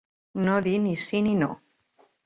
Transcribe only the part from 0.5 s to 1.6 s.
dir ni sí ni no.